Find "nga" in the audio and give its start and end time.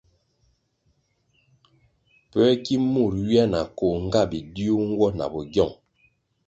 4.05-4.21